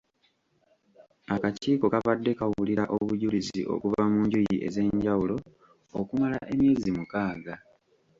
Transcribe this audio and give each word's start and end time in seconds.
Akakiiko 1.35 1.85
kabadde 1.93 2.31
kawulira 2.39 2.83
obujulizi 2.95 3.61
okuva 3.73 4.01
mu 4.11 4.19
njuyi 4.25 4.55
ez’enjawulo 4.67 5.35
okumala 5.99 6.37
emyezi 6.53 6.89
mukaaga. 6.97 7.55